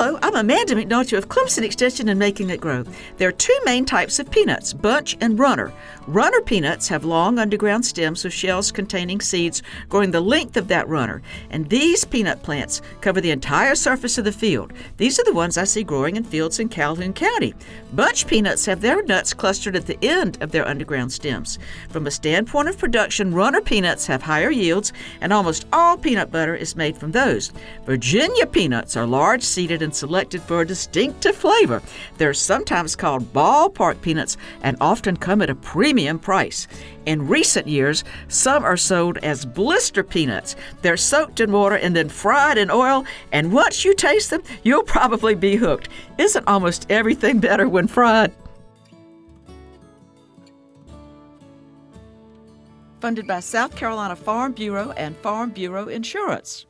Hello, 0.00 0.16
I'm 0.22 0.36
Amanda 0.36 0.76
McNulty 0.76 1.18
of 1.18 1.28
Clemson 1.28 1.64
Extension 1.64 2.08
and 2.08 2.20
Making 2.20 2.50
It 2.50 2.60
Grow. 2.60 2.84
There 3.16 3.28
are 3.28 3.32
two 3.32 3.58
main 3.64 3.84
types 3.84 4.20
of 4.20 4.30
peanuts, 4.30 4.72
bunch 4.72 5.16
and 5.20 5.36
runner. 5.36 5.72
Runner 6.06 6.40
peanuts 6.40 6.86
have 6.86 7.04
long 7.04 7.40
underground 7.40 7.84
stems 7.84 8.22
with 8.22 8.32
shells 8.32 8.70
containing 8.70 9.20
seeds 9.20 9.60
growing 9.88 10.12
the 10.12 10.20
length 10.20 10.56
of 10.56 10.68
that 10.68 10.86
runner, 10.86 11.20
and 11.50 11.68
these 11.68 12.04
peanut 12.04 12.44
plants 12.44 12.80
cover 13.00 13.20
the 13.20 13.32
entire 13.32 13.74
surface 13.74 14.18
of 14.18 14.24
the 14.24 14.30
field. 14.30 14.72
These 14.98 15.18
are 15.18 15.24
the 15.24 15.34
ones 15.34 15.58
I 15.58 15.64
see 15.64 15.82
growing 15.82 16.14
in 16.14 16.22
fields 16.22 16.60
in 16.60 16.68
Calhoun 16.68 17.12
County. 17.12 17.54
Bunch 17.92 18.28
peanuts 18.28 18.66
have 18.66 18.80
their 18.80 19.02
nuts 19.02 19.34
clustered 19.34 19.74
at 19.74 19.86
the 19.86 19.98
end 20.00 20.40
of 20.40 20.52
their 20.52 20.66
underground 20.66 21.12
stems. 21.12 21.58
From 21.90 22.06
a 22.06 22.12
standpoint 22.12 22.68
of 22.68 22.78
production, 22.78 23.34
runner 23.34 23.60
peanuts 23.60 24.06
have 24.06 24.22
higher 24.22 24.52
yields, 24.52 24.92
and 25.20 25.32
almost 25.32 25.66
all 25.72 25.96
peanut 25.96 26.30
butter 26.30 26.54
is 26.54 26.76
made 26.76 26.96
from 26.96 27.10
those. 27.10 27.52
Virginia 27.84 28.46
peanuts 28.46 28.96
are 28.96 29.04
large 29.04 29.42
seeded 29.42 29.87
and 29.88 29.96
selected 29.96 30.42
for 30.42 30.60
a 30.60 30.66
distinctive 30.66 31.34
flavor. 31.34 31.80
They're 32.18 32.34
sometimes 32.34 32.94
called 32.94 33.32
ballpark 33.32 34.02
peanuts 34.02 34.36
and 34.62 34.76
often 34.82 35.16
come 35.16 35.40
at 35.40 35.48
a 35.48 35.54
premium 35.54 36.18
price. 36.18 36.68
In 37.06 37.26
recent 37.26 37.66
years, 37.66 38.04
some 38.28 38.64
are 38.64 38.76
sold 38.76 39.16
as 39.22 39.46
blister 39.46 40.04
peanuts. 40.04 40.56
They're 40.82 40.98
soaked 40.98 41.40
in 41.40 41.52
water 41.52 41.76
and 41.76 41.96
then 41.96 42.10
fried 42.10 42.58
in 42.58 42.70
oil, 42.70 43.06
and 43.32 43.50
once 43.50 43.82
you 43.82 43.94
taste 43.94 44.28
them, 44.28 44.42
you'll 44.62 44.82
probably 44.82 45.34
be 45.34 45.56
hooked. 45.56 45.88
Isn't 46.18 46.46
almost 46.46 46.84
everything 46.90 47.40
better 47.40 47.66
when 47.66 47.86
fried? 47.86 48.34
Funded 53.00 53.26
by 53.26 53.40
South 53.40 53.74
Carolina 53.74 54.16
Farm 54.16 54.52
Bureau 54.52 54.90
and 54.98 55.16
Farm 55.16 55.48
Bureau 55.48 55.88
Insurance. 55.88 56.67